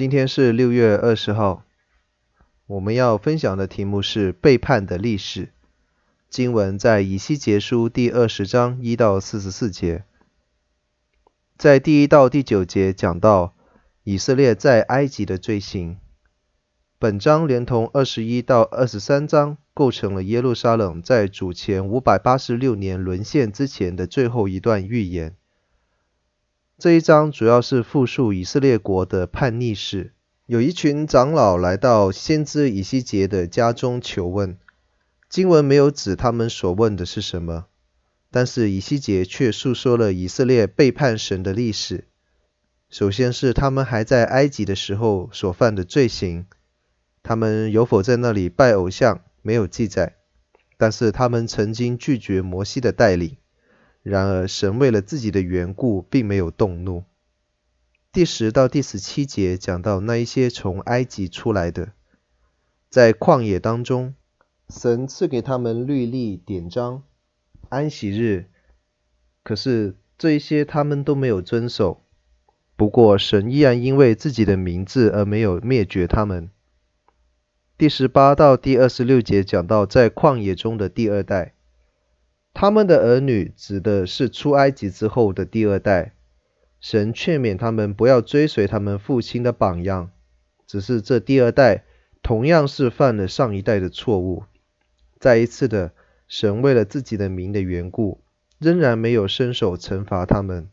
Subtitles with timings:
[0.00, 1.62] 今天是六月二十号，
[2.66, 5.50] 我们要分享的题目是背叛的历史。
[6.30, 10.04] 经文在以西结书第二十章一到四十四节，
[11.58, 13.54] 在第一到第九节讲到
[14.02, 15.98] 以色列在埃及的罪行。
[16.98, 25.36] 本章连同二十一到二十三章构成了耶路撒冷在主前五百八十六年沦陷之前的最后一段预言。
[26.80, 30.14] 这一章主要是复述以色列国的叛逆史。
[30.46, 34.56] 有一群长老来到先知以西结的家中求问，
[35.28, 37.66] 经文没有指他们所问的是什么，
[38.30, 42.04] 但是以西结却诉说了以色列背叛神的历史。
[42.88, 46.46] 首先是他们还在埃及的时候所犯的罪行，
[47.22, 50.14] 他们有否在那里拜偶像，没有记载，
[50.78, 53.36] 但是他们曾经拒绝摩西的带领。
[54.02, 57.04] 然而，神为了自己的缘故，并没有动怒。
[58.12, 61.92] 第十到第十七节讲到那一些从埃及出来的，
[62.88, 64.14] 在旷野当中，
[64.68, 67.02] 神赐给他们律例典章、
[67.68, 68.46] 安息日，
[69.42, 72.02] 可是这一些他们都没有遵守。
[72.76, 76.50] 不过，神依然因为自己的名字而没有灭绝他们。
[77.76, 81.54] 第十八到第二十六节讲到在旷野中的第二代。
[82.60, 86.12] 他们的儿女指的是出埃及之后的第二代。
[86.78, 90.10] 神劝勉他们不要追随他们父亲的榜样，
[90.66, 91.86] 只是这第二代
[92.22, 94.44] 同样是犯了上一代的错误。
[95.18, 95.92] 再一次的，
[96.28, 98.20] 神为了自己的名的缘故，
[98.58, 100.68] 仍然没有伸手惩罚他们。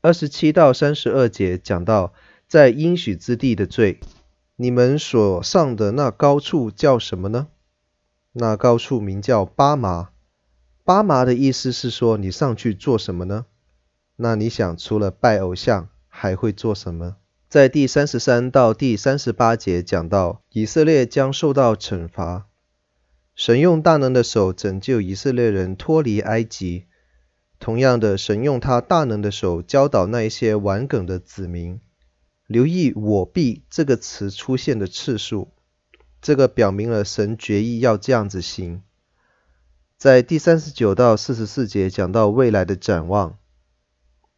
[0.00, 2.12] 二十七到三十二节讲到
[2.46, 3.98] 在应许之地的罪，
[4.54, 7.48] 你们所上的那高处叫什么呢？
[8.30, 10.10] 那高处名叫巴麻。
[10.90, 13.46] 巴麻的意思是说，你上去做什么呢？
[14.16, 17.14] 那你想，除了拜偶像，还会做什么？
[17.48, 22.48] 在第三十三到第三十八节讲到，以色列将受到惩罚。
[23.36, 26.86] 神用大能的手拯救以色列人脱离埃及，
[27.60, 31.80] 同样的，神用他大能的手教导那一些顽梗的子民。
[32.48, 35.52] 留意“我必”这个词出现的次数，
[36.20, 38.82] 这个表明了神决意要这样子行。
[40.00, 43.36] 在第三十九到四十四节讲到未来的展望，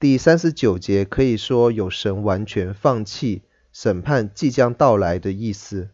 [0.00, 5.90] 第三十九节可以说有神完全放弃审判即将到来的意思，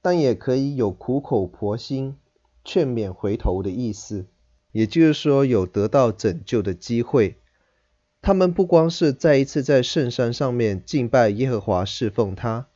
[0.00, 2.16] 但也可以有苦口婆心
[2.64, 4.26] 劝勉回头的意思，
[4.70, 7.40] 也就是说有得到拯救的机会。
[8.22, 12.68] 他们不光是再一次在圣山上面敬拜耶和华侍奉他，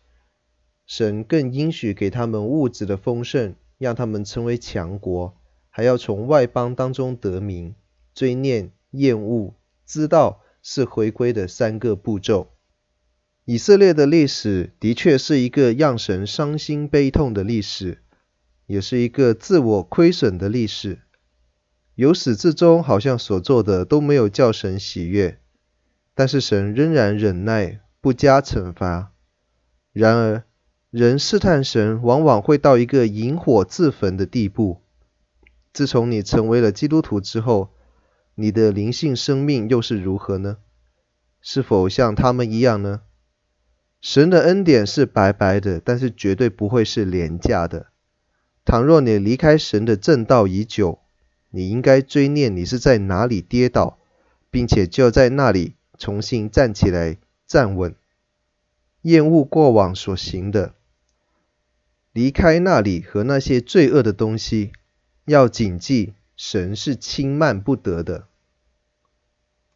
[0.84, 5.37] 神更应许给他们物质的丰盛，让他们成为强国。
[5.78, 7.76] 还要从外邦当中得名，
[8.12, 9.54] 追念、厌恶、
[9.86, 12.48] 知道是回归的三个步骤。
[13.44, 18.02] 以色列的历史的确是一个让神伤心悲痛的历史，
[18.66, 20.98] 也是一个自我亏损的历史。
[21.94, 25.38] 由始至终，好像所做的都没有叫神喜悦，
[26.12, 29.12] 但是神仍然忍耐，不加惩罚。
[29.92, 30.42] 然而，
[30.90, 34.82] 人试探神，往往会到一个引火自焚的地步。
[35.78, 37.70] 自从你成为了基督徒之后，
[38.34, 40.56] 你的灵性生命又是如何呢？
[41.40, 43.02] 是否像他们一样呢？
[44.00, 47.92] 神的恩典是白白的，但是绝对不会是廉价的。
[48.64, 50.98] 倘若你离开神的正道已久，
[51.50, 54.00] 你应该追念你是在哪里跌倒，
[54.50, 57.94] 并且就在那里重新站起来站稳，
[59.02, 60.74] 厌恶过往所行的，
[62.12, 64.72] 离开那里和那些罪恶的东西。
[65.28, 68.28] 要谨记，神是轻慢不得的。